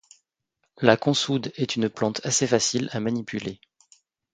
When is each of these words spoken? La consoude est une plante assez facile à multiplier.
La 0.81 0.97
consoude 0.97 1.51
est 1.57 1.75
une 1.75 1.87
plante 1.87 2.25
assez 2.25 2.47
facile 2.47 2.89
à 2.91 2.99
multiplier. 2.99 3.61